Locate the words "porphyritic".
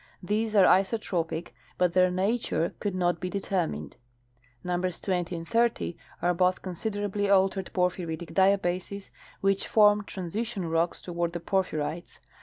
7.71-8.33